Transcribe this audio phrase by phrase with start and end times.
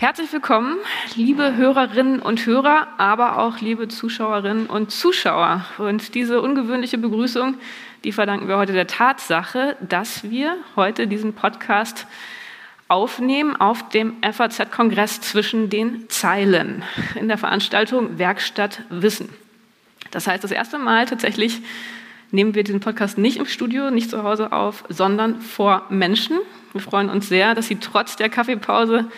[0.00, 0.78] Herzlich willkommen,
[1.14, 5.66] liebe Hörerinnen und Hörer, aber auch liebe Zuschauerinnen und Zuschauer.
[5.76, 7.56] Und diese ungewöhnliche Begrüßung,
[8.02, 12.06] die verdanken wir heute der Tatsache, dass wir heute diesen Podcast
[12.88, 16.82] aufnehmen auf dem FAZ-Kongress zwischen den Zeilen
[17.14, 19.28] in der Veranstaltung Werkstatt Wissen.
[20.12, 21.60] Das heißt, das erste Mal tatsächlich
[22.30, 26.38] nehmen wir diesen Podcast nicht im Studio, nicht zu Hause auf, sondern vor Menschen.
[26.72, 29.10] Wir freuen uns sehr, dass Sie trotz der Kaffeepause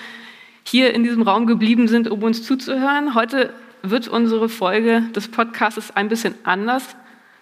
[0.65, 3.15] hier in diesem Raum geblieben sind, um uns zuzuhören.
[3.15, 3.53] Heute
[3.83, 6.97] wird unsere Folge des Podcasts ein bisschen anders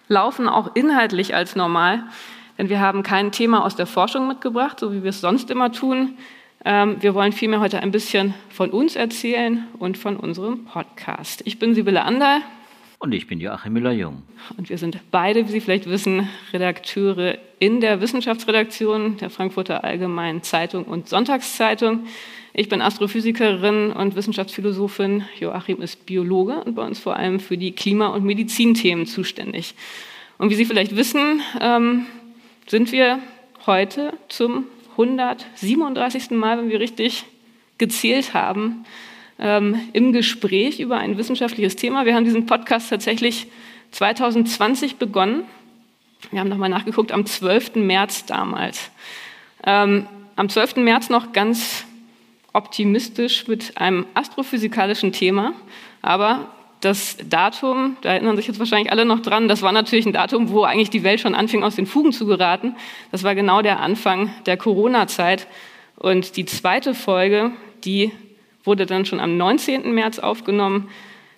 [0.07, 2.03] laufen, auch inhaltlich als normal,
[2.57, 5.71] denn wir haben kein Thema aus der Forschung mitgebracht, so wie wir es sonst immer
[5.71, 6.17] tun.
[6.63, 11.41] Ähm, wir wollen vielmehr heute ein bisschen von uns erzählen und von unserem Podcast.
[11.45, 12.41] Ich bin Sibylle Ander.
[12.99, 14.21] Und ich bin Joachim Müller-Jung.
[14.57, 20.43] Und wir sind beide, wie Sie vielleicht wissen, Redakteure in der Wissenschaftsredaktion der Frankfurter Allgemeinen
[20.43, 22.05] Zeitung und Sonntagszeitung.
[22.53, 25.23] Ich bin Astrophysikerin und Wissenschaftsphilosophin.
[25.39, 29.73] Joachim ist Biologe und bei uns vor allem für die Klima- und Medizinthemen zuständig.
[30.37, 32.07] Und wie Sie vielleicht wissen, ähm,
[32.67, 33.19] sind wir
[33.65, 34.65] heute zum
[34.97, 36.31] 137.
[36.31, 37.23] Mal, wenn wir richtig
[37.77, 38.83] gezählt haben,
[39.39, 42.05] ähm, im Gespräch über ein wissenschaftliches Thema.
[42.05, 43.47] Wir haben diesen Podcast tatsächlich
[43.91, 45.45] 2020 begonnen.
[46.31, 47.75] Wir haben nochmal nachgeguckt, am 12.
[47.75, 48.91] März damals.
[49.65, 50.05] Ähm,
[50.35, 50.75] am 12.
[50.77, 51.85] März noch ganz
[52.53, 55.53] optimistisch mit einem astrophysikalischen Thema,
[56.01, 56.49] aber
[56.81, 60.49] das Datum, da erinnern sich jetzt wahrscheinlich alle noch dran, das war natürlich ein Datum,
[60.49, 62.75] wo eigentlich die Welt schon anfing, aus den Fugen zu geraten.
[63.11, 65.47] Das war genau der Anfang der Corona-Zeit.
[65.95, 67.51] Und die zweite Folge,
[67.83, 68.11] die
[68.63, 69.93] wurde dann schon am 19.
[69.93, 70.89] März aufgenommen.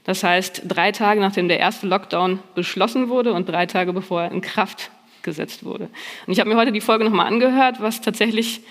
[0.05, 4.31] Das heißt, drei Tage nachdem der erste Lockdown beschlossen wurde und drei Tage bevor er
[4.31, 5.89] in Kraft gesetzt wurde.
[6.25, 8.61] Und ich habe mir heute die Folge nochmal angehört, was tatsächlich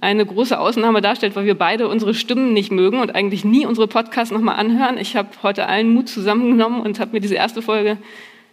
[0.00, 3.88] eine große Ausnahme darstellt, weil wir beide unsere Stimmen nicht mögen und eigentlich nie unsere
[3.88, 4.98] Podcasts nochmal anhören.
[4.98, 7.98] Ich habe heute allen Mut zusammengenommen und habe mir diese erste Folge,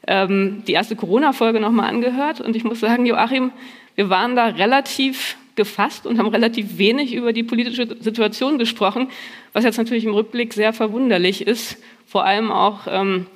[0.08, 2.42] ähm, die erste Corona-Folge nochmal angehört.
[2.42, 3.52] Und ich muss sagen, Joachim,
[3.96, 9.10] wir waren da relativ gefasst und haben relativ wenig über die politische Situation gesprochen,
[9.54, 11.78] was jetzt natürlich im Rückblick sehr verwunderlich ist.
[12.06, 13.28] Vor allem auch, ähm,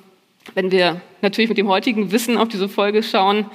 [0.54, 3.46] wenn wir natürlich mit dem heutigen Wissen auf diese Folge schauen,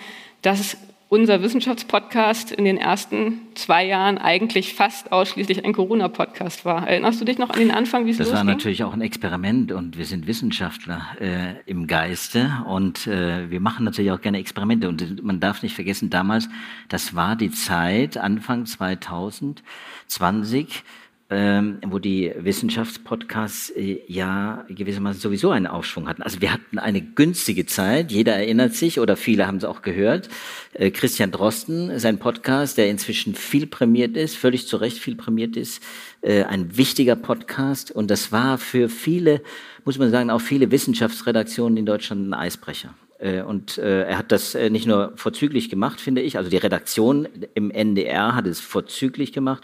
[0.42, 0.78] dass
[1.12, 6.88] unser Wissenschaftspodcast in den ersten zwei Jahren eigentlich fast ausschließlich ein Corona-Podcast war.
[6.88, 8.38] Erinnerst du dich noch an den Anfang, wie es Das losging?
[8.48, 13.60] war natürlich auch ein Experiment und wir sind Wissenschaftler äh, im Geiste und äh, wir
[13.60, 16.48] machen natürlich auch gerne Experimente und man darf nicht vergessen, damals,
[16.88, 20.84] das war die Zeit, Anfang 2020,
[21.32, 26.22] ähm, wo die Wissenschaftspodcasts äh, ja gewissermaßen sowieso einen Aufschwung hatten.
[26.24, 30.28] Also wir hatten eine günstige Zeit, jeder erinnert sich oder viele haben es auch gehört.
[30.74, 35.56] Äh, Christian Drosten, sein Podcast, der inzwischen viel prämiert ist, völlig zu Recht viel prämiert
[35.56, 35.82] ist,
[36.20, 39.42] äh, ein wichtiger Podcast und das war für viele,
[39.86, 42.94] muss man sagen, auch viele Wissenschaftsredaktionen in Deutschland ein Eisbrecher.
[43.22, 46.38] Äh, und äh, er hat das äh, nicht nur vorzüglich gemacht, finde ich.
[46.38, 49.64] Also die Redaktion im NDR hat es vorzüglich gemacht.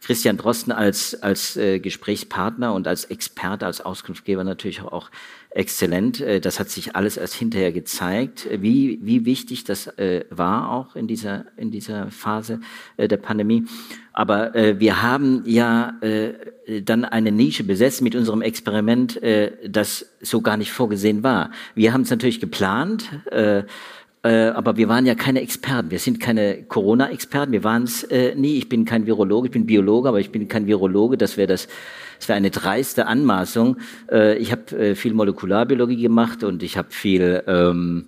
[0.00, 5.10] Christian Drosten als, als Gesprächspartner und als Experte, als Auskunftgeber natürlich auch
[5.54, 6.22] exzellent.
[6.42, 9.90] Das hat sich alles erst hinterher gezeigt, wie, wie wichtig das
[10.30, 12.60] war auch in dieser, in dieser Phase
[12.98, 13.64] der Pandemie.
[14.14, 20.06] Aber äh, wir haben ja äh, dann eine Nische besetzt mit unserem Experiment, äh, das
[20.20, 21.50] so gar nicht vorgesehen war.
[21.74, 23.64] Wir haben es natürlich geplant, äh,
[24.22, 25.90] äh, aber wir waren ja keine Experten.
[25.90, 27.50] Wir sind keine Corona-Experten.
[27.50, 28.56] Wir waren es äh, nie.
[28.56, 31.18] Ich bin kein Virologe, ich bin Biologe, aber ich bin kein Virologe.
[31.18, 31.66] Das wäre das,
[32.18, 33.76] das wäre eine dreiste Anmaßung.
[34.10, 38.06] Äh, ich habe äh, viel Molekularbiologie gemacht und ich habe viel ähm,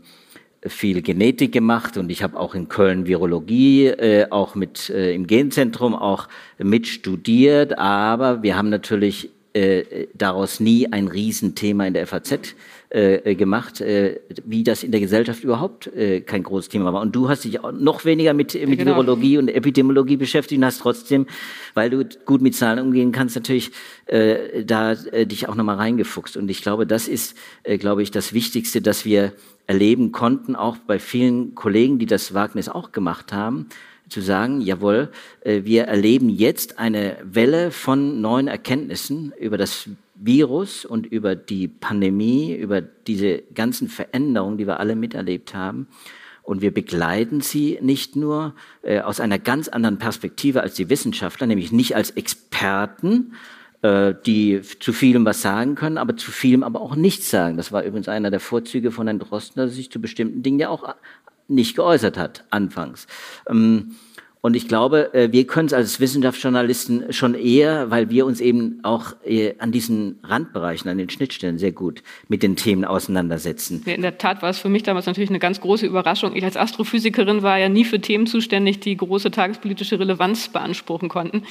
[0.68, 5.26] viel Genetik gemacht und ich habe auch in Köln Virologie, äh, auch mit äh, im
[5.26, 6.28] Genzentrum auch
[6.58, 12.54] mit studiert, aber wir haben natürlich äh, daraus nie ein Riesenthema in der FAZ
[12.90, 17.00] äh, gemacht, äh, wie das in der Gesellschaft überhaupt äh, kein großes Thema war.
[17.00, 18.96] Und du hast dich auch noch weniger mit, mit genau.
[18.96, 21.26] Virologie und Epidemiologie beschäftigt und hast trotzdem,
[21.72, 23.70] weil du gut mit Zahlen umgehen kannst, natürlich
[24.06, 26.36] äh, da äh, dich auch nochmal reingefuchst.
[26.36, 29.32] Und ich glaube, das ist, äh, glaube ich, das Wichtigste, dass wir
[29.66, 33.68] erleben konnten, auch bei vielen Kollegen, die das Wagnis auch gemacht haben,
[34.08, 35.10] zu sagen, jawohl,
[35.40, 41.68] äh, wir erleben jetzt eine Welle von neuen Erkenntnissen über das Virus und über die
[41.68, 45.88] Pandemie, über diese ganzen Veränderungen, die wir alle miterlebt haben.
[46.42, 51.48] Und wir begleiten sie nicht nur äh, aus einer ganz anderen Perspektive als die Wissenschaftler,
[51.48, 53.32] nämlich nicht als Experten,
[53.82, 57.56] äh, die zu vielem was sagen können, aber zu vielem aber auch nichts sagen.
[57.56, 60.60] Das war übrigens einer der Vorzüge von Herrn Drosten, dass er sich zu bestimmten Dingen
[60.60, 60.94] ja auch
[61.48, 63.06] nicht geäußert hat, anfangs.
[63.48, 63.96] Ähm,
[64.42, 68.78] Und ich glaube, äh, wir können es als Wissenschaftsjournalisten schon eher, weil wir uns eben
[68.84, 73.82] auch äh, an diesen Randbereichen, an den Schnittstellen sehr gut mit den Themen auseinandersetzen.
[73.86, 76.36] In der Tat war es für mich damals natürlich eine ganz große Überraschung.
[76.36, 81.42] Ich als Astrophysikerin war ja nie für Themen zuständig, die große tagespolitische Relevanz beanspruchen konnten.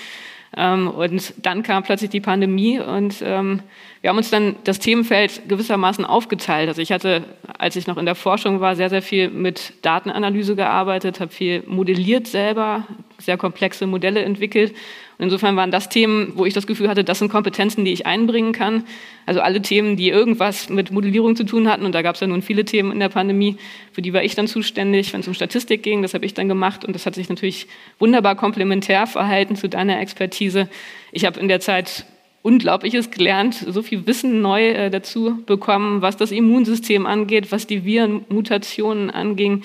[0.56, 3.62] Ähm, und dann kam plötzlich die Pandemie und ähm,
[4.02, 6.68] wir haben uns dann das Themenfeld gewissermaßen aufgeteilt.
[6.68, 7.24] Also ich hatte,
[7.58, 11.64] als ich noch in der Forschung war, sehr, sehr viel mit Datenanalyse gearbeitet, habe viel
[11.66, 12.86] modelliert selber,
[13.18, 14.74] sehr komplexe Modelle entwickelt
[15.18, 18.06] und insofern waren das Themen, wo ich das Gefühl hatte, das sind Kompetenzen, die ich
[18.06, 18.84] einbringen kann.
[19.26, 21.86] Also alle Themen, die irgendwas mit Modellierung zu tun hatten.
[21.86, 23.56] Und da gab es ja nun viele Themen in der Pandemie,
[23.94, 26.02] für die war ich dann zuständig, wenn es um Statistik ging.
[26.02, 26.84] Das habe ich dann gemacht.
[26.84, 27.68] Und das hat sich natürlich
[27.98, 30.68] wunderbar komplementär verhalten zu deiner Expertise.
[31.14, 32.06] Ich habe in der Zeit
[32.42, 37.86] Unglaubliches gelernt, so viel Wissen neu äh, dazu bekommen, was das Immunsystem angeht, was die
[37.86, 39.64] Virenmutationen anging.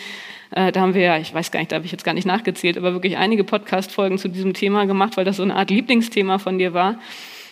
[0.51, 2.27] Äh, da haben wir ja, ich weiß gar nicht, da habe ich jetzt gar nicht
[2.27, 6.39] nachgezählt, aber wirklich einige Podcast-Folgen zu diesem Thema gemacht, weil das so eine Art Lieblingsthema
[6.39, 6.99] von dir war.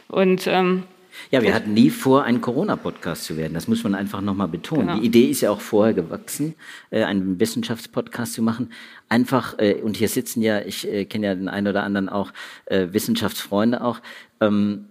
[0.09, 0.85] Und ähm,
[1.31, 3.55] ja, wir hatten nie vor, ein Corona-Podcast zu werden.
[3.55, 4.87] Das muss man einfach nochmal betonen.
[4.87, 5.01] Genau.
[5.01, 6.55] Die Idee ist ja auch vorher gewachsen,
[6.91, 8.73] äh, einen Wissenschaftspodcast zu machen.
[9.09, 12.33] Einfach, äh, und hier sitzen ja, ich äh, kenne ja den einen oder anderen auch,
[12.71, 14.01] Wissenschaftsfreunde auch,
[14.41, 14.87] ähm,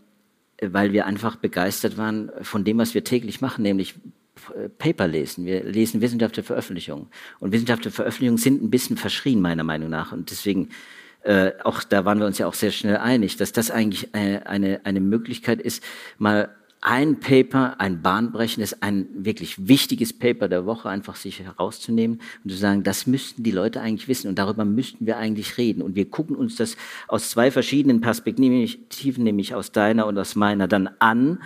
[0.62, 3.96] weil wir einfach begeistert waren von dem, was wir täglich machen, nämlich
[4.78, 5.46] Paper lesen.
[5.46, 7.08] Wir lesen wissenschaftliche Veröffentlichungen.
[7.40, 10.12] Und wissenschaftliche Veröffentlichungen sind ein bisschen verschrien, meiner Meinung nach.
[10.12, 10.70] Und deswegen,
[11.24, 14.42] äh, auch da waren wir uns ja auch sehr schnell einig, dass das eigentlich eine,
[14.42, 15.84] äh, eine, eine Möglichkeit ist,
[16.18, 16.50] mal
[16.82, 22.58] ein Paper, ein bahnbrechendes, ein wirklich wichtiges Paper der Woche einfach sich herauszunehmen und zu
[22.58, 25.82] sagen, das müssten die Leute eigentlich wissen und darüber müssten wir eigentlich reden.
[25.82, 26.78] Und wir gucken uns das
[27.08, 31.40] aus zwei verschiedenen Perspektiven, nämlich aus deiner und aus meiner, dann an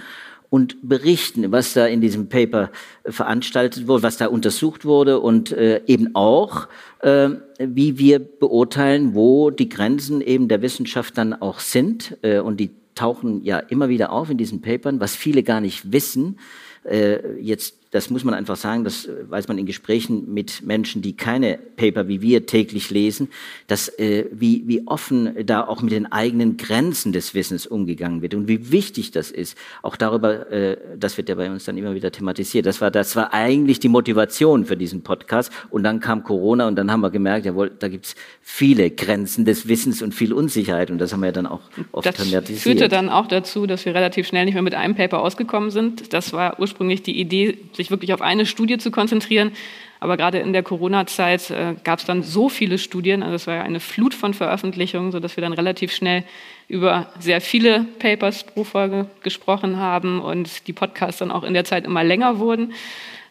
[0.52, 2.72] und berichten, was da in diesem Paper
[3.06, 6.68] veranstaltet wurde, was da untersucht wurde und äh, eben auch,
[7.00, 12.18] äh, wie wir beurteilen, wo die Grenzen eben der Wissenschaft dann auch sind.
[12.22, 15.94] Äh, und die tauchen ja immer wieder auf in diesen Papern, was viele gar nicht
[15.94, 16.38] wissen.
[16.84, 21.16] Äh, jetzt das muss man einfach sagen, das weiß man in Gesprächen mit Menschen, die
[21.16, 23.30] keine Paper wie wir täglich lesen,
[23.68, 28.34] dass äh, wie, wie offen da auch mit den eigenen Grenzen des Wissens umgegangen wird
[28.34, 29.58] und wie wichtig das ist.
[29.82, 32.66] Auch darüber, äh, das wird ja bei uns dann immer wieder thematisiert.
[32.66, 35.52] Das war, das war eigentlich die Motivation für diesen Podcast.
[35.70, 39.68] Und dann kam Corona und dann haben wir gemerkt, jawohl, da gibt's viele Grenzen des
[39.68, 40.92] Wissens und viel Unsicherheit.
[40.92, 41.62] Und das haben wir ja dann auch
[41.92, 42.58] oft das thematisiert.
[42.58, 45.72] Das führte dann auch dazu, dass wir relativ schnell nicht mehr mit einem Paper ausgekommen
[45.72, 46.14] sind.
[46.14, 49.52] Das war ursprünglich die Idee, sich wirklich auf eine Studie zu konzentrieren.
[50.00, 53.56] Aber gerade in der Corona-Zeit äh, gab es dann so viele Studien, also es war
[53.56, 56.24] ja eine Flut von Veröffentlichungen, sodass wir dann relativ schnell
[56.68, 61.66] über sehr viele Papers pro Folge gesprochen haben und die Podcasts dann auch in der
[61.66, 62.74] Zeit immer länger wurden.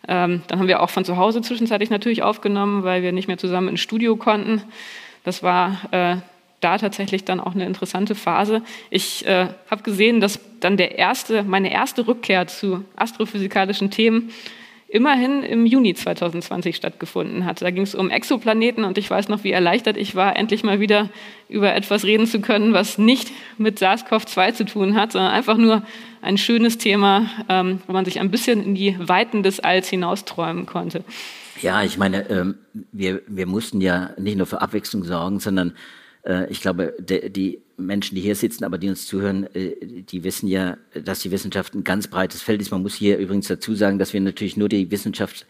[0.06, 3.38] Ähm, dann haben wir auch von zu Hause zwischenzeitlich natürlich aufgenommen, weil wir nicht mehr
[3.38, 4.62] zusammen ins Studio konnten.
[5.24, 6.16] Das war äh,
[6.60, 8.62] da tatsächlich dann auch eine interessante Phase.
[8.90, 14.30] Ich äh, habe gesehen, dass dann der erste, meine erste Rückkehr zu astrophysikalischen Themen
[14.90, 17.62] immerhin im Juni 2020 stattgefunden hat.
[17.62, 20.80] Da ging es um Exoplaneten und ich weiß noch, wie erleichtert ich war, endlich mal
[20.80, 21.08] wieder
[21.48, 25.82] über etwas reden zu können, was nicht mit SARS-CoV-2 zu tun hat, sondern einfach nur
[26.22, 30.66] ein schönes Thema, ähm, wo man sich ein bisschen in die Weiten des Alls hinausträumen
[30.66, 31.04] konnte.
[31.62, 32.56] Ja, ich meine, ähm,
[32.90, 35.74] wir, wir mussten ja nicht nur für Abwechslung sorgen, sondern
[36.50, 40.76] ich glaube, die Menschen, die hier sitzen, aber die uns zuhören, äh, die wissen ja,
[40.94, 42.70] dass die Wissenschaft ein ganz breites Feld ist.
[42.70, 45.46] Man muss hier übrigens dazu sagen, dass wir natürlich nur die Wissenschaft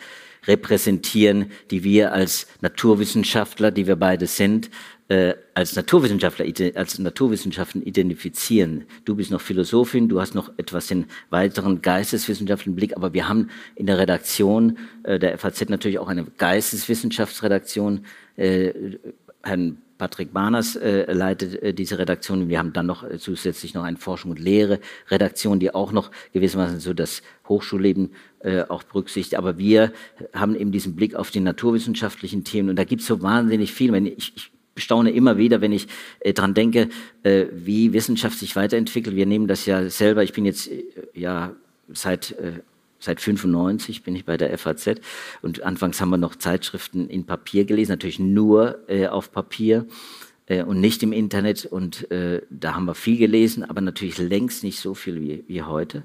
[0.46, 4.70] repräsentieren, die wir als Naturwissenschaftler, die wir beide sind,
[5.08, 6.46] äh, als Naturwissenschaftler,
[6.76, 8.84] als Naturwissenschaften identifizieren.
[9.04, 13.50] Du bist noch Philosophin, du hast noch etwas den weiteren geisteswissenschaftlichen Blick, aber wir haben
[13.74, 18.06] in der Redaktion der FAZ natürlich auch eine Geisteswissenschaftsredaktion.
[19.42, 22.48] Herrn Patrick Barners äh, leitet äh, diese Redaktion.
[22.48, 26.10] Wir haben dann noch äh, zusätzlich noch eine Forschung und Lehre Redaktion, die auch noch
[26.32, 29.36] gewissermaßen so das Hochschulleben äh, auch berücksichtigt.
[29.36, 29.92] Aber wir
[30.32, 33.92] haben eben diesen Blick auf die naturwissenschaftlichen Themen und da gibt es so wahnsinnig viel.
[33.92, 35.86] Wenn ich, ich staune immer wieder, wenn ich
[36.20, 36.88] äh, dran denke,
[37.22, 39.14] äh, wie Wissenschaft sich weiterentwickelt.
[39.14, 40.22] Wir nehmen das ja selber.
[40.22, 40.82] Ich bin jetzt äh,
[41.14, 41.54] ja
[41.92, 42.36] seit
[43.00, 45.00] Seit 95 bin ich bei der FAZ
[45.42, 49.86] und anfangs haben wir noch Zeitschriften in Papier gelesen, natürlich nur äh, auf Papier
[50.46, 51.64] äh, und nicht im Internet.
[51.64, 55.62] Und äh, da haben wir viel gelesen, aber natürlich längst nicht so viel wie, wie
[55.62, 56.02] heute.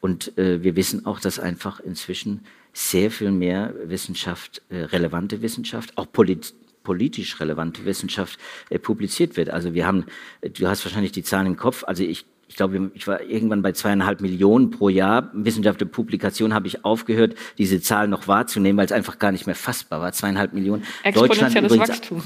[0.00, 2.40] Und äh, wir wissen auch, dass einfach inzwischen
[2.72, 9.50] sehr viel mehr Wissenschaft, äh, relevante Wissenschaft, auch polit politisch relevante Wissenschaft äh, publiziert wird.
[9.50, 10.06] Also wir haben,
[10.40, 13.72] du hast wahrscheinlich die Zahlen im Kopf, also ich ich glaube, ich war irgendwann bei
[13.72, 15.30] zweieinhalb Millionen pro Jahr.
[15.32, 19.54] Wissenschaftliche Publikation habe ich aufgehört, diese Zahl noch wahrzunehmen, weil es einfach gar nicht mehr
[19.54, 20.12] fassbar war.
[20.12, 20.84] Zweieinhalb Millionen.
[21.02, 22.22] Exponentielles Wachstum.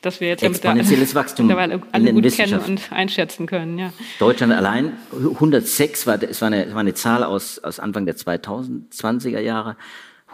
[0.00, 3.78] das wir jetzt Exponentielles Wachstum mittlerweile alle gut kennen und einschätzen können.
[3.78, 3.92] Ja.
[4.18, 9.38] Deutschland allein 106 war, es war eine, war eine Zahl aus, aus Anfang der 2020er
[9.38, 9.76] Jahre.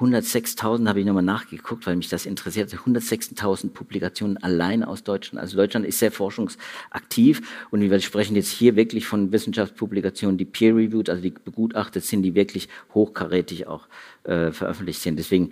[0.00, 2.72] 106.000 habe ich nochmal nachgeguckt, weil mich das interessiert.
[2.72, 5.40] 106.000 Publikationen allein aus Deutschland.
[5.40, 11.10] Also Deutschland ist sehr forschungsaktiv und wir sprechen jetzt hier wirklich von Wissenschaftspublikationen, die peer-reviewed,
[11.10, 13.88] also die begutachtet sind, die wirklich hochkarätig auch
[14.28, 15.18] äh, veröffentlicht sind.
[15.18, 15.50] Deswegen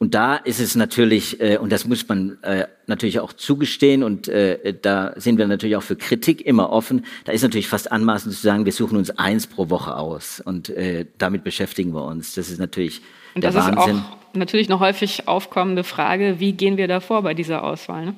[0.00, 4.28] und da ist es natürlich, äh, und das muss man äh, natürlich auch zugestehen, und
[4.28, 8.32] äh, da sind wir natürlich auch für Kritik immer offen, da ist natürlich fast anmaßend
[8.32, 12.34] zu sagen, wir suchen uns eins pro Woche aus und äh, damit beschäftigen wir uns.
[12.34, 13.02] Das ist natürlich
[13.34, 13.96] und das der Wahnsinn.
[13.96, 18.06] ist auch natürlich eine häufig aufkommende Frage, wie gehen wir da vor bei dieser Auswahl?
[18.06, 18.14] Ne?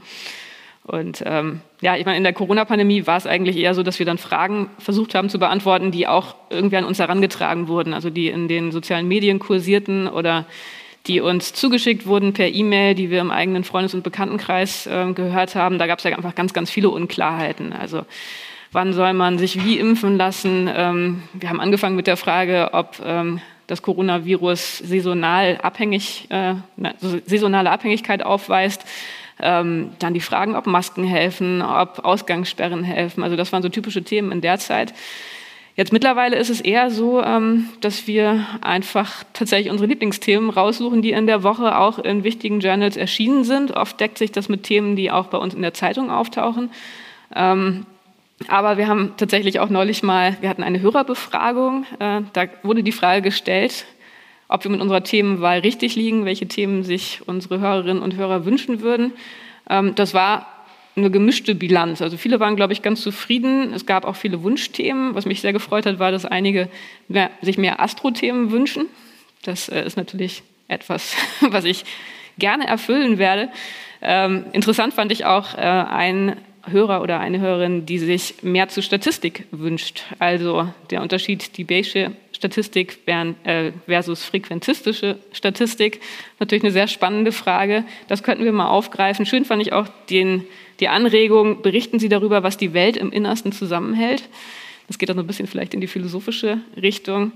[0.91, 4.07] Und ähm, ja, ich meine, in der Corona-Pandemie war es eigentlich eher so, dass wir
[4.07, 8.27] dann Fragen versucht haben zu beantworten, die auch irgendwie an uns herangetragen wurden, also die
[8.27, 10.47] in den sozialen Medien kursierten oder
[11.07, 15.55] die uns zugeschickt wurden per E-Mail, die wir im eigenen Freundes- und Bekanntenkreis äh, gehört
[15.55, 15.79] haben.
[15.79, 17.73] Da gab es ja einfach ganz, ganz viele Unklarheiten.
[17.73, 18.03] Also
[18.73, 20.69] wann soll man sich wie impfen lassen?
[20.75, 26.55] Ähm, wir haben angefangen mit der Frage, ob ähm, das Coronavirus saisonal abhängig, äh,
[27.27, 28.85] saisonale Abhängigkeit aufweist.
[29.43, 33.23] Ähm, dann die Fragen, ob Masken helfen, ob Ausgangssperren helfen.
[33.23, 34.95] Also das waren so typische Themen in der Zeit.
[35.77, 41.13] Jetzt mittlerweile ist es eher so, ähm, dass wir einfach tatsächlich unsere Lieblingsthemen raussuchen, die
[41.13, 43.71] in der Woche auch in wichtigen Journals erschienen sind.
[43.71, 46.71] Oft deckt sich das mit Themen, die auch bei uns in der Zeitung auftauchen.
[47.35, 47.87] Ähm,
[48.49, 52.93] aber wir haben tatsächlich auch neulich mal, wir hatten eine Hörerbefragung, äh, da wurde die
[52.93, 53.85] Frage gestellt,
[54.51, 58.81] ob wir mit unserer Themenwahl richtig liegen, welche Themen sich unsere Hörerinnen und Hörer wünschen
[58.81, 59.13] würden.
[59.69, 60.47] Ähm, das war
[60.97, 62.03] eine gemischte Bilanz.
[62.03, 63.73] Also viele waren, glaube ich, ganz zufrieden.
[63.73, 65.15] Es gab auch viele Wunschthemen.
[65.15, 66.69] Was mich sehr gefreut hat, war, dass einige
[67.09, 68.87] mehr, sich mehr Astro-Themen wünschen.
[69.45, 71.85] Das äh, ist natürlich etwas, was ich
[72.39, 73.51] gerne erfüllen werde.
[74.03, 76.37] Ähm, interessant fand ich auch äh, ein
[76.67, 80.03] Hörer oder eine Hörerin, die sich mehr zu Statistik wünscht.
[80.19, 86.01] Also der Unterschied, die Bayesche Statistik äh, versus frequentistische Statistik.
[86.39, 87.85] Natürlich eine sehr spannende Frage.
[88.09, 89.27] Das könnten wir mal aufgreifen.
[89.27, 90.45] Schön fand ich auch den
[90.81, 94.29] die Anregung, berichten Sie darüber, was die Welt im Innersten zusammenhält.
[94.89, 97.33] Das geht dann so ein bisschen vielleicht in die philosophische Richtung.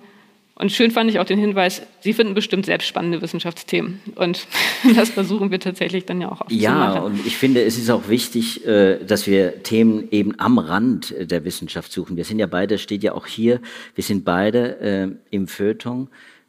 [0.56, 4.00] Und schön fand ich auch den Hinweis, Sie finden bestimmt selbst spannende Wissenschaftsthemen.
[4.14, 4.46] Und
[4.94, 6.60] das versuchen wir tatsächlich dann ja auch aufzumachen.
[6.60, 11.14] Ja, und ich finde, es ist auch wichtig, äh, dass wir Themen eben am Rand
[11.18, 12.16] der Wissenschaft suchen.
[12.16, 13.60] Wir sind ja beide, steht ja auch hier,
[13.96, 15.48] wir sind beide äh, im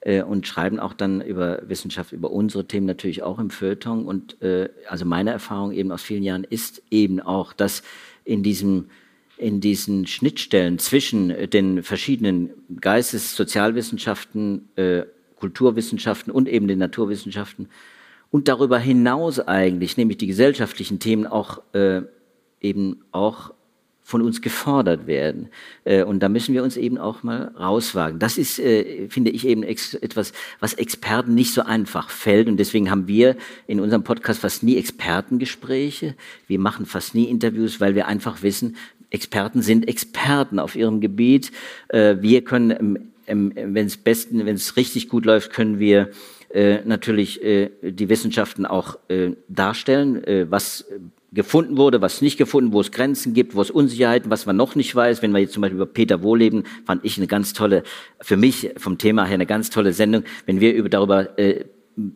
[0.01, 4.05] äh, und schreiben auch dann über Wissenschaft, über unsere Themen natürlich auch im Feuilleton.
[4.05, 7.81] Und äh, also meine Erfahrung eben aus vielen Jahren ist eben auch, dass
[8.23, 8.85] in diesem
[9.37, 15.03] in diesen Schnittstellen zwischen den verschiedenen Geistes-, Sozialwissenschaften, äh,
[15.35, 17.69] Kulturwissenschaften und eben den Naturwissenschaften
[18.31, 22.01] und darüber hinaus eigentlich, nämlich die gesellschaftlichen Themen auch äh,
[22.61, 23.53] eben auch
[24.05, 25.49] von uns gefordert werden.
[25.83, 28.19] Äh, und da müssen wir uns eben auch mal rauswagen.
[28.19, 32.47] Das ist, äh, finde ich, eben etwas, was Experten nicht so einfach fällt.
[32.47, 36.13] Und deswegen haben wir in unserem Podcast fast nie Expertengespräche.
[36.45, 38.75] Wir machen fast nie Interviews, weil wir einfach wissen,
[39.15, 41.51] Experten sind Experten auf ihrem Gebiet.
[41.87, 46.11] Äh, wir können, wenn es besten, wenn es richtig gut läuft, können wir
[46.85, 48.99] natürlich die Wissenschaften auch
[49.49, 50.85] darstellen, was
[51.35, 54.73] gefunden wurde, was nicht gefunden, wo es Grenzen gibt, wo es Unsicherheiten, was man noch
[54.73, 55.21] nicht weiß.
[55.21, 57.83] Wenn wir jetzt zum Beispiel über Peter Wohleben, fand ich eine ganz tolle,
[58.21, 60.23] für mich vom Thema her eine ganz tolle Sendung.
[60.45, 61.65] Wenn wir über darüber äh,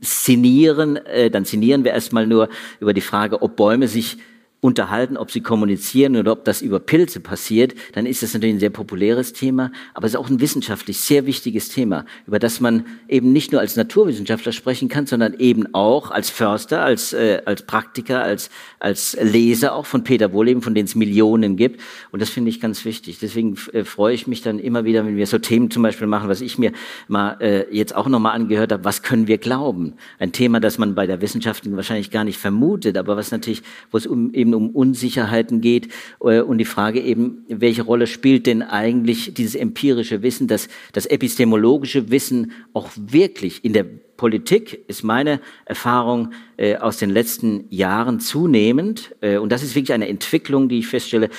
[0.01, 4.17] szenieren, äh, dann szenieren wir erstmal nur über die Frage, ob Bäume sich
[4.61, 8.59] unterhalten, ob sie kommunizieren oder ob das über Pilze passiert, dann ist das natürlich ein
[8.59, 12.85] sehr populäres Thema, aber es ist auch ein wissenschaftlich sehr wichtiges Thema, über das man
[13.07, 17.61] eben nicht nur als Naturwissenschaftler sprechen kann, sondern eben auch als Förster, als, äh, als
[17.61, 18.49] Praktiker, als,
[18.79, 21.79] als Leser auch von Peter Wohleben, von denen es Millionen gibt.
[22.11, 23.19] Und das finde ich ganz wichtig.
[23.19, 26.27] Deswegen äh, freue ich mich dann immer wieder, wenn wir so Themen zum Beispiel machen,
[26.27, 26.73] was ich mir
[27.07, 29.93] mal äh, jetzt auch nochmal angehört habe, was können wir glauben?
[30.19, 33.97] Ein Thema, das man bei der Wissenschaft wahrscheinlich gar nicht vermutet, aber was natürlich, wo
[33.97, 35.89] es um eben eben um Unsicherheiten geht
[36.21, 41.05] äh, und die Frage eben, welche Rolle spielt denn eigentlich dieses empirische Wissen, das, das
[41.05, 43.85] epistemologische Wissen auch wirklich in der
[44.17, 49.93] Politik ist meine Erfahrung äh, aus den letzten Jahren zunehmend, äh, und das ist wirklich
[49.93, 51.29] eine Entwicklung, die ich feststelle,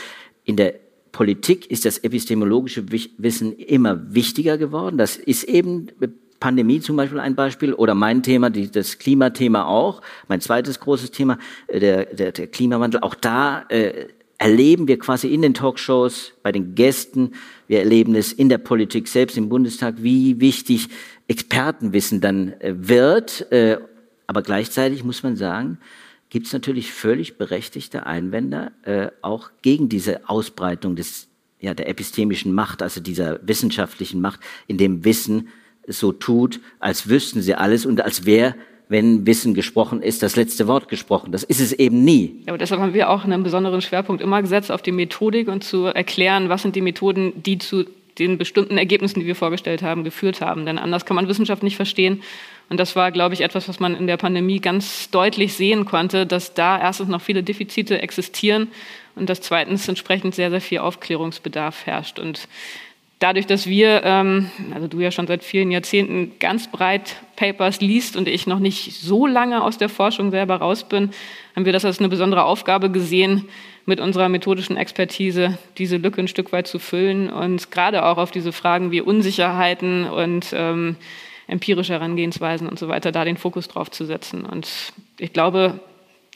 [0.45, 0.75] in der
[1.13, 4.97] Politik ist das epistemologische Wissen immer wichtiger geworden.
[4.97, 5.89] Das ist eben
[6.41, 11.11] Pandemie zum Beispiel ein Beispiel oder mein Thema, die, das Klimathema auch, mein zweites großes
[11.11, 13.01] Thema, äh, der, der, der Klimawandel.
[13.01, 17.33] Auch da äh, erleben wir quasi in den Talkshows, bei den Gästen,
[17.69, 20.89] wir erleben es in der Politik, selbst im Bundestag, wie wichtig
[21.29, 23.53] Expertenwissen dann äh, wird.
[23.53, 23.79] Äh,
[24.27, 25.79] aber gleichzeitig muss man sagen,
[26.31, 31.29] gibt es natürlich völlig berechtigte Einwände, äh, auch gegen diese Ausbreitung des,
[31.61, 35.49] ja, der epistemischen Macht, also dieser wissenschaftlichen Macht, in dem Wissen
[35.99, 38.55] so tut, als wüssten sie alles und als wäre
[38.91, 41.31] wenn Wissen gesprochen ist, das letzte Wort gesprochen.
[41.31, 42.43] Das ist es eben nie.
[42.45, 45.63] Ja, aber deshalb haben wir auch einen besonderen Schwerpunkt immer gesetzt auf die Methodik und
[45.63, 47.85] zu erklären, was sind die Methoden, die zu
[48.19, 50.67] den bestimmten Ergebnissen, die wir vorgestellt haben, geführt haben.
[50.67, 52.23] Denn anders kann man Wissenschaft nicht verstehen.
[52.69, 56.27] Und das war, glaube ich, etwas, was man in der Pandemie ganz deutlich sehen konnte,
[56.27, 58.69] dass da erstens noch viele Defizite existieren
[59.15, 62.19] und dass zweitens entsprechend sehr, sehr viel Aufklärungsbedarf herrscht.
[62.19, 62.49] Und
[63.21, 68.17] dadurch, dass wir, ähm, also du ja schon seit vielen Jahrzehnten ganz breit Papers liest
[68.17, 71.11] und ich noch nicht so lange aus der Forschung selber raus bin,
[71.55, 73.47] haben wir das als eine besondere Aufgabe gesehen,
[73.87, 78.31] mit unserer methodischen Expertise diese Lücke ein Stück weit zu füllen und gerade auch auf
[78.31, 80.97] diese Fragen wie Unsicherheiten und ähm,
[81.47, 84.45] empirische Herangehensweisen und so weiter da den Fokus drauf zu setzen.
[84.45, 84.69] Und
[85.19, 85.81] ich glaube,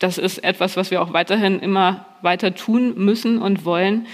[0.01, 4.07] das ist etwas, was wir auch weiterhin immer weiter tun müssen und wollen,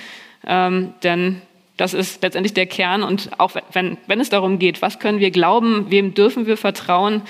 [0.47, 1.41] ähm, denn
[1.81, 3.03] das ist letztendlich der Kern.
[3.03, 7.23] Und auch wenn, wenn es darum geht, was können wir glauben, wem dürfen wir vertrauen,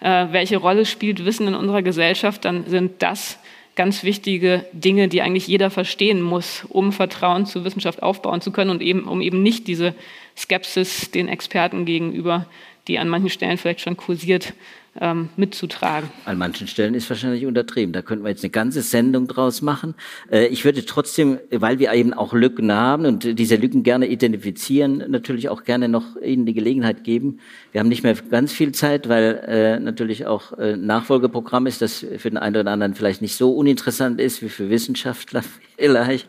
[0.00, 3.38] äh, welche Rolle spielt Wissen in unserer Gesellschaft, dann sind das
[3.76, 8.70] ganz wichtige Dinge, die eigentlich jeder verstehen muss, um Vertrauen zur Wissenschaft aufbauen zu können
[8.70, 9.94] und eben, um eben nicht diese
[10.36, 12.46] Skepsis den Experten gegenüber,
[12.88, 14.52] die an manchen Stellen vielleicht schon kursiert,
[15.00, 16.10] ähm, mitzutragen.
[16.26, 17.92] An manchen Stellen ist wahrscheinlich untertrieben.
[17.92, 19.94] Da könnten wir jetzt eine ganze Sendung draus machen.
[20.30, 25.04] Äh, ich würde trotzdem, weil wir eben auch Lücken haben und diese Lücken gerne identifizieren,
[25.08, 27.40] natürlich auch gerne noch Ihnen die Gelegenheit geben.
[27.72, 32.04] Wir haben nicht mehr ganz viel Zeit, weil äh, natürlich auch äh, Nachfolgeprogramm ist, das
[32.18, 35.42] für den einen oder anderen vielleicht nicht so uninteressant ist wie für Wissenschaftler
[35.78, 36.28] vielleicht.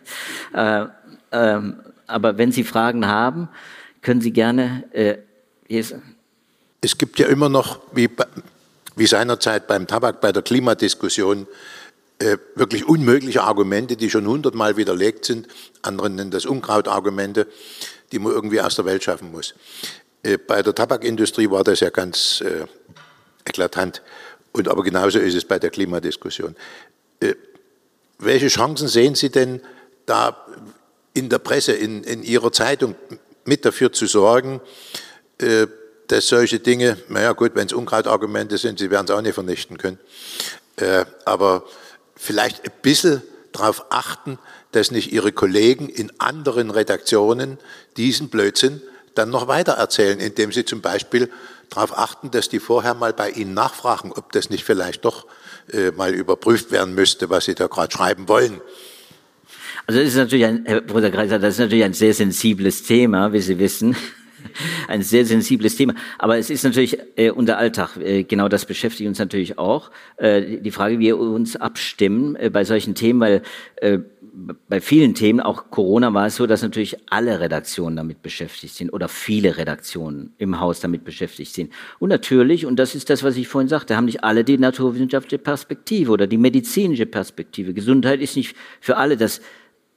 [0.54, 0.86] Äh,
[1.32, 1.76] ähm,
[2.08, 3.50] aber wenn Sie Fragen haben,
[4.02, 4.84] können Sie gerne.
[4.92, 5.18] Äh,
[6.82, 8.10] es gibt ja immer noch, wie
[8.96, 11.48] wie seinerzeit beim Tabak, bei der Klimadiskussion,
[12.20, 15.48] äh, wirklich unmögliche Argumente, die schon hundertmal widerlegt sind.
[15.82, 17.48] Andere nennen das Unkrautargumente,
[18.12, 19.56] die man irgendwie aus der Welt schaffen muss.
[20.22, 22.66] Äh, bei der Tabakindustrie war das ja ganz äh,
[23.46, 24.02] eklatant.
[24.52, 26.56] Und aber genauso ist es bei der Klimadiskussion.
[27.20, 27.34] Äh,
[28.20, 29.62] welche Chancen sehen Sie denn
[30.06, 30.46] da
[31.14, 32.96] in der Presse, in, in Ihrer Zeitung
[33.46, 34.62] mit dafür zu sorgen,
[35.40, 35.68] äh,
[36.08, 39.78] dass solche Dinge, naja gut, wenn es Unkrautargumente sind, sie werden es auch nicht vernichten
[39.78, 40.00] können,
[40.78, 41.64] äh, aber
[42.16, 44.40] vielleicht ein bisschen darauf achten,
[44.72, 47.58] dass nicht ihre Kollegen in anderen Redaktionen
[47.98, 48.82] diesen Blödsinn
[49.16, 51.30] dann noch weiter erzählen, indem sie zum Beispiel
[51.70, 55.28] darauf achten, dass die vorher mal bei ihnen nachfragen, ob das nicht vielleicht doch
[55.72, 58.60] äh, mal überprüft werden müsste, was sie da gerade schreiben wollen.
[59.86, 63.34] Also das ist natürlich ein, Herr Professor Kreiser, das ist natürlich ein sehr sensibles Thema,
[63.34, 63.96] wie Sie wissen.
[64.88, 65.96] ein sehr sensibles Thema.
[66.20, 67.98] Aber es ist natürlich äh, unser Alltag.
[67.98, 69.92] Äh, genau das beschäftigt uns natürlich auch.
[70.18, 73.42] Äh, die Frage, wie wir uns abstimmen äh, bei solchen Themen, weil
[73.78, 74.00] äh,
[74.68, 78.90] bei vielen Themen, auch Corona war es so, dass natürlich alle Redaktionen damit beschäftigt sind
[78.90, 81.72] oder viele Redaktionen im Haus damit beschäftigt sind.
[82.00, 85.38] Und natürlich, und das ist das, was ich vorhin sagte, haben nicht alle die naturwissenschaftliche
[85.38, 87.76] Perspektive oder die medizinische Perspektive.
[87.76, 89.40] Gesundheit ist nicht für alle das,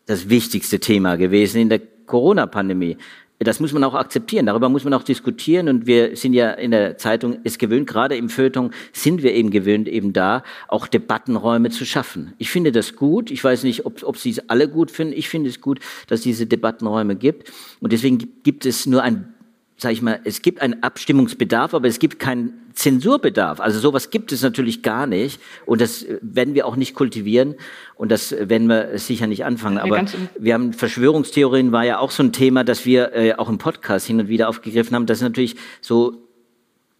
[0.04, 2.98] das wichtigste Thema gewesen in der Corona-Pandemie
[3.38, 5.68] das muss man auch akzeptieren, darüber muss man auch diskutieren.
[5.68, 9.50] Und wir sind ja in der Zeitung es gewöhnt, gerade im Feuilleton sind wir eben
[9.50, 12.32] gewöhnt, eben da auch Debattenräume zu schaffen.
[12.38, 15.28] Ich finde das gut, ich weiß nicht, ob, ob Sie es alle gut finden, ich
[15.28, 17.52] finde es gut, dass es diese Debattenräume gibt.
[17.80, 19.34] Und deswegen gibt es nur ein
[19.78, 23.60] sage ich mal, es gibt einen Abstimmungsbedarf, aber es gibt keinen Zensurbedarf.
[23.60, 27.54] Also sowas gibt es natürlich gar nicht und das werden wir auch nicht kultivieren
[27.94, 29.78] und das werden wir sicher nicht anfangen.
[29.78, 30.04] Aber
[30.38, 34.06] wir haben Verschwörungstheorien war ja auch so ein Thema, das wir äh, auch im Podcast
[34.06, 35.06] hin und wieder aufgegriffen haben.
[35.06, 36.26] Das sind natürlich so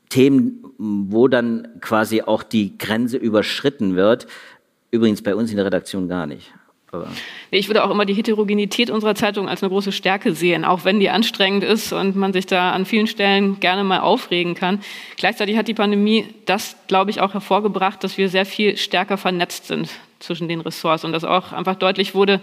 [0.09, 4.27] Themen, wo dann quasi auch die Grenze überschritten wird.
[4.91, 6.53] Übrigens bei uns in der Redaktion gar nicht.
[7.51, 11.01] Ich würde auch immer die Heterogenität unserer Zeitung als eine große Stärke sehen, auch wenn
[11.01, 14.81] die anstrengend ist und man sich da an vielen Stellen gerne mal aufregen kann.
[15.17, 19.67] Gleichzeitig hat die Pandemie das, glaube ich, auch hervorgebracht, dass wir sehr viel stärker vernetzt
[19.67, 22.41] sind zwischen den Ressorts und dass auch einfach deutlich wurde,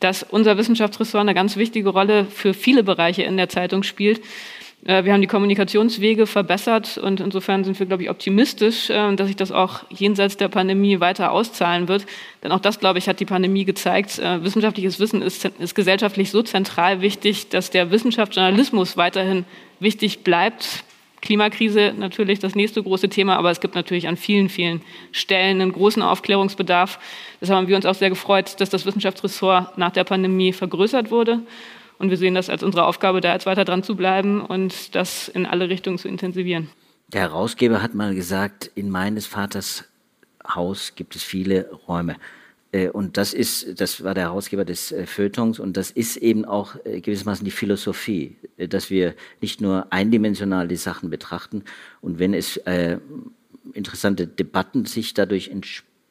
[0.00, 4.20] dass unser Wissenschaftsressort eine ganz wichtige Rolle für viele Bereiche in der Zeitung spielt
[5.02, 9.36] wir haben die Kommunikationswege verbessert und insofern sind wir, glaube ich, optimistisch, äh, dass sich
[9.36, 12.06] das auch jenseits der Pandemie weiter auszahlen wird.
[12.44, 14.18] Denn auch das, glaube ich, hat die Pandemie gezeigt.
[14.20, 19.44] Äh, wissenschaftliches Wissen ist, ist gesellschaftlich so zentral wichtig, dass der Wissenschaftsjournalismus weiterhin
[19.80, 20.84] wichtig bleibt.
[21.20, 25.72] Klimakrise natürlich das nächste große Thema, aber es gibt natürlich an vielen, vielen Stellen einen
[25.72, 27.00] großen Aufklärungsbedarf.
[27.40, 31.40] Deshalb haben wir uns auch sehr gefreut, dass das Wissenschaftsressort nach der Pandemie vergrößert wurde.
[31.98, 35.28] Und wir sehen das als unsere Aufgabe, da jetzt weiter dran zu bleiben und das
[35.28, 36.68] in alle Richtungen zu intensivieren.
[37.08, 39.84] Der Herausgeber hat mal gesagt, in meines Vaters
[40.46, 42.16] Haus gibt es viele Räume.
[42.72, 46.44] Äh, und das ist, das war der Herausgeber des äh, Feuilletons und das ist eben
[46.44, 51.64] auch äh, gewissermaßen die Philosophie, dass wir nicht nur eindimensional die Sachen betrachten
[52.00, 52.60] und wenn es
[53.72, 55.48] interessante Debatten sich dadurch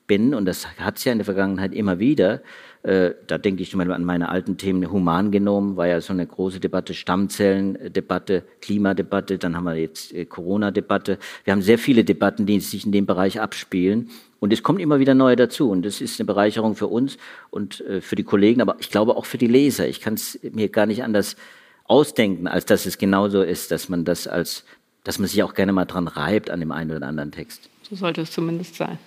[0.05, 2.41] entspinnen und das hat es ja in der Vergangenheit immer wieder,
[2.83, 6.27] äh, da denke ich zum Beispiel an meine alten Themen, Humangenom war ja so eine
[6.27, 11.17] große Debatte, Stammzellendebatte, Klimadebatte, dann haben wir jetzt äh, Corona-Debatte.
[11.43, 14.11] Wir haben sehr viele Debatten, die sich in dem Bereich abspielen.
[14.39, 15.71] Und es kommen immer wieder neue dazu.
[15.71, 17.17] Und das ist eine Bereicherung für uns
[17.49, 19.87] und äh, für die Kollegen, aber ich glaube auch für die Leser.
[19.87, 21.37] Ich kann es mir gar nicht anders
[21.85, 24.63] ausdenken, als dass es genauso ist, dass man das als,
[25.03, 27.67] dass man sich auch gerne mal dran reibt an dem einen oder anderen Text.
[27.81, 28.99] So sollte es zumindest sein.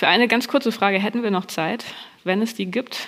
[0.00, 1.84] Für eine ganz kurze Frage hätten wir noch Zeit,
[2.24, 3.06] wenn es die gibt.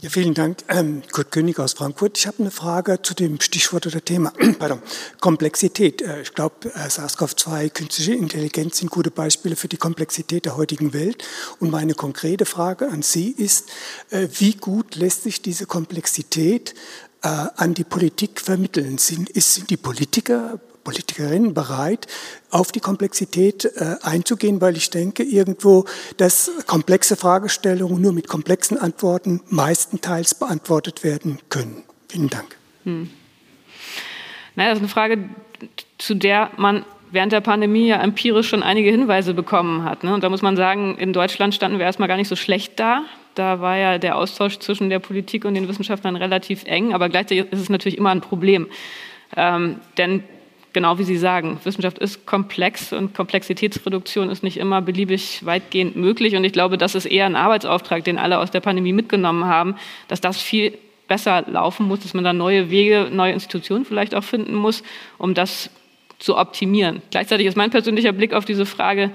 [0.00, 0.56] Ja, vielen Dank.
[0.68, 2.16] Ähm, Kurt König aus Frankfurt.
[2.16, 4.80] Ich habe eine Frage zu dem Stichwort oder Thema Pardon,
[5.20, 6.00] Komplexität.
[6.00, 10.94] Äh, ich glaube, äh, SARS-CoV-2, künstliche Intelligenz sind gute Beispiele für die Komplexität der heutigen
[10.94, 11.24] Welt.
[11.58, 13.68] Und meine konkrete Frage an Sie ist,
[14.08, 16.74] äh, wie gut lässt sich diese Komplexität
[17.20, 18.96] äh, an die Politik vermitteln?
[18.96, 22.06] Sind, ist, sind die Politiker Politikerinnen bereit,
[22.50, 25.84] auf die Komplexität äh, einzugehen, weil ich denke irgendwo,
[26.16, 31.82] dass komplexe Fragestellungen nur mit komplexen Antworten meistenteils beantwortet werden können.
[32.08, 32.56] Vielen Dank.
[32.84, 33.10] Hm.
[34.56, 35.28] Naja, das ist eine Frage,
[35.98, 40.04] zu der man während der Pandemie ja empirisch schon einige Hinweise bekommen hat.
[40.04, 40.14] Ne?
[40.14, 43.02] Und da muss man sagen, in Deutschland standen wir erstmal gar nicht so schlecht da.
[43.34, 47.50] Da war ja der Austausch zwischen der Politik und den Wissenschaftlern relativ eng, aber gleichzeitig
[47.52, 48.68] ist es natürlich immer ein Problem.
[49.36, 50.24] Ähm, denn
[50.72, 56.36] genau wie Sie sagen, Wissenschaft ist komplex und Komplexitätsreduktion ist nicht immer beliebig weitgehend möglich.
[56.36, 59.76] Und ich glaube, das ist eher ein Arbeitsauftrag, den alle aus der Pandemie mitgenommen haben,
[60.08, 60.78] dass das viel
[61.08, 64.82] besser laufen muss, dass man da neue Wege, neue Institutionen vielleicht auch finden muss,
[65.18, 65.70] um das
[66.20, 67.02] zu optimieren.
[67.10, 69.10] Gleichzeitig ist mein persönlicher Blick auf diese Frage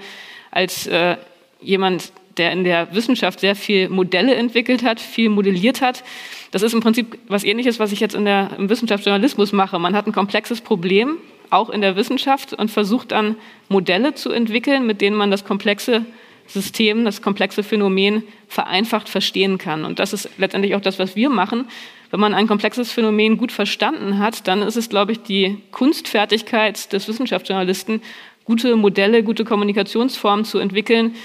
[0.50, 1.16] als äh,
[1.60, 6.04] jemand, der in der Wissenschaft sehr viel Modelle entwickelt hat, viel modelliert hat.
[6.50, 9.78] Das ist im Prinzip was Ähnliches, was ich jetzt in der, im Wissenschaftsjournalismus mache.
[9.78, 11.16] Man hat ein komplexes Problem,
[11.50, 13.36] auch in der Wissenschaft und versucht dann
[13.68, 16.04] Modelle zu entwickeln, mit denen man das komplexe
[16.46, 19.84] System, das komplexe Phänomen vereinfacht verstehen kann.
[19.84, 21.66] Und das ist letztendlich auch das, was wir machen.
[22.10, 26.92] Wenn man ein komplexes Phänomen gut verstanden hat, dann ist es, glaube ich, die Kunstfertigkeit
[26.92, 28.00] des Wissenschaftsjournalisten,
[28.44, 31.16] gute Modelle, gute Kommunikationsformen zu entwickeln,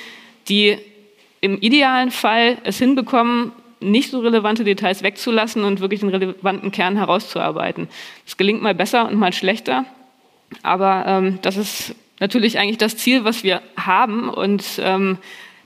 [0.50, 0.78] die
[1.40, 6.98] im idealen Fall es hinbekommen, nicht so relevante Details wegzulassen und wirklich den relevanten Kern
[6.98, 7.88] herauszuarbeiten.
[8.26, 9.86] Das gelingt mal besser und mal schlechter.
[10.64, 14.30] Aber ähm, das ist natürlich eigentlich das Ziel, was wir haben.
[14.30, 15.18] Und ähm,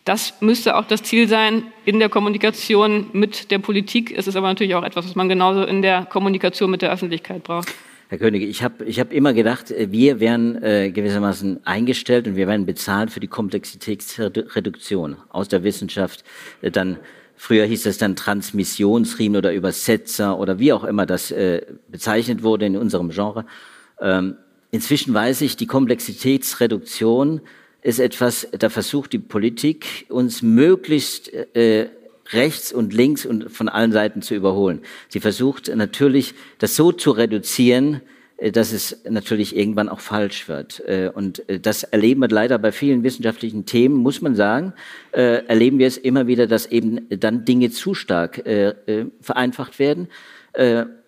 [0.05, 4.15] das müsste auch das Ziel sein in der Kommunikation mit der Politik.
[4.15, 7.43] Es ist aber natürlich auch etwas, was man genauso in der Kommunikation mit der Öffentlichkeit
[7.43, 7.69] braucht.
[8.07, 12.35] Herr König, ich habe ich hab immer gedacht, äh, wir wären äh, gewissermaßen eingestellt und
[12.35, 16.23] wir werden bezahlt für die Komplexitätsreduktion aus der Wissenschaft.
[16.61, 16.97] Äh, dann
[17.35, 22.67] früher hieß es dann Transmissionsriemen oder Übersetzer oder wie auch immer das äh, bezeichnet wurde
[22.67, 23.45] in unserem Genre.
[23.99, 24.37] Ähm,
[24.75, 27.39] Inzwischen weiß ich, die Komplexitätsreduktion
[27.81, 31.87] ist etwas, da versucht die Politik uns möglichst äh,
[32.33, 34.81] rechts und links und von allen Seiten zu überholen.
[35.07, 38.01] Sie versucht natürlich, das so zu reduzieren,
[38.35, 40.83] äh, dass es natürlich irgendwann auch falsch wird.
[40.85, 44.73] Äh, und äh, das erleben wir leider bei vielen wissenschaftlichen Themen, muss man sagen,
[45.13, 48.43] erleben wir es immer wieder, dass eben dann Dinge zu stark
[49.21, 50.09] vereinfacht werden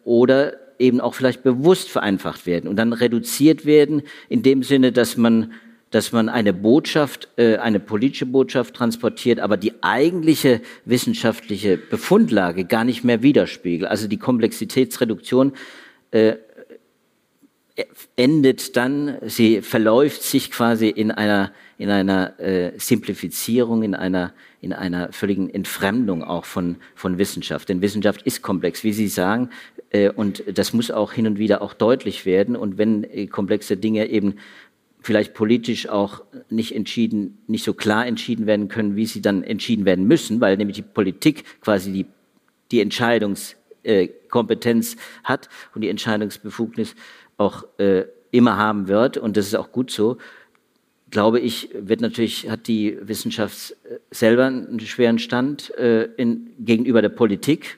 [0.06, 5.18] oder eben auch vielleicht bewusst vereinfacht werden und dann reduziert werden in dem Sinne, dass
[5.18, 5.54] man
[5.90, 12.84] dass man eine Botschaft, äh, eine politische Botschaft transportiert, aber die eigentliche wissenschaftliche Befundlage gar
[12.84, 13.90] nicht mehr widerspiegelt.
[13.90, 15.54] Also die Komplexitätsreduktion
[16.12, 16.36] äh,
[18.16, 24.74] endet dann, sie verläuft sich quasi in einer in einer äh, Simplifizierung, in einer in
[24.74, 27.70] einer völligen Entfremdung auch von von Wissenschaft.
[27.70, 29.52] Denn Wissenschaft ist komplex, wie Sie sagen,
[30.15, 32.56] und das muss auch hin und wieder auch deutlich werden.
[32.56, 34.36] Und wenn äh, komplexe Dinge eben
[35.02, 39.86] vielleicht politisch auch nicht entschieden, nicht so klar entschieden werden können, wie sie dann entschieden
[39.86, 42.06] werden müssen, weil nämlich die Politik quasi die,
[42.71, 46.95] die Entscheidungskompetenz äh, hat und die Entscheidungsbefugnis
[47.38, 49.17] auch äh, immer haben wird.
[49.17, 50.17] Und das ist auch gut so.
[51.10, 53.78] Glaube ich, wird natürlich, hat die Wissenschaft
[54.12, 57.78] selber einen schweren Stand äh, in, gegenüber der Politik,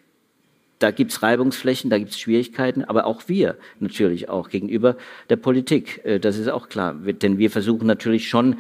[0.80, 4.96] da gibt es Reibungsflächen, da gibt es Schwierigkeiten, aber auch wir natürlich auch gegenüber
[5.30, 6.02] der Politik.
[6.06, 6.96] Äh, das ist auch klar.
[6.96, 8.56] Denn wir versuchen natürlich schon,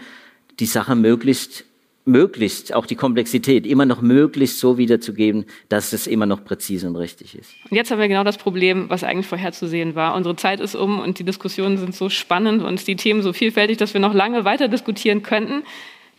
[0.60, 1.66] die Sache möglichst
[2.06, 6.96] möglichst, auch die Komplexität, immer noch möglichst so wiederzugeben, dass es immer noch präzise und
[6.96, 7.54] richtig ist.
[7.70, 10.16] Und jetzt haben wir genau das Problem, was eigentlich vorherzusehen war.
[10.16, 13.78] Unsere Zeit ist um und die Diskussionen sind so spannend und die Themen so vielfältig,
[13.78, 15.64] dass wir noch lange weiter diskutieren könnten.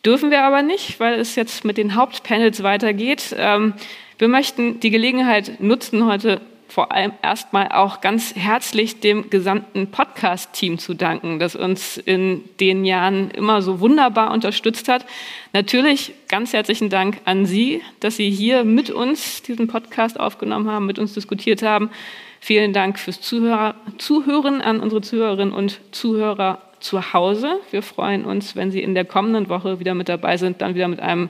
[0.05, 3.35] Dürfen wir aber nicht, weil es jetzt mit den Hauptpanels weitergeht.
[3.37, 3.75] Ähm,
[4.19, 10.79] wir möchten die Gelegenheit nutzen, heute vor allem erstmal auch ganz herzlich dem gesamten Podcast-Team
[10.79, 15.05] zu danken, das uns in den Jahren immer so wunderbar unterstützt hat.
[15.53, 20.87] Natürlich ganz herzlichen Dank an Sie, dass Sie hier mit uns diesen Podcast aufgenommen haben,
[20.87, 21.91] mit uns diskutiert haben.
[22.41, 27.61] Vielen Dank fürs Zuhörer, Zuhören an unsere Zuhörerinnen und Zuhörer zu Hause.
[27.71, 30.89] Wir freuen uns, wenn Sie in der kommenden Woche wieder mit dabei sind, dann wieder
[30.89, 31.29] mit einem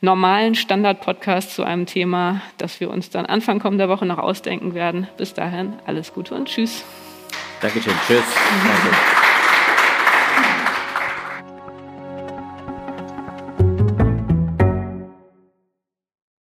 [0.00, 5.08] normalen Standard-Podcast zu einem Thema, das wir uns dann Anfang kommender Woche noch ausdenken werden.
[5.16, 6.84] Bis dahin alles Gute und Tschüss.
[7.60, 7.94] Dankeschön.
[8.06, 8.24] Tschüss.
[8.64, 9.23] Danke.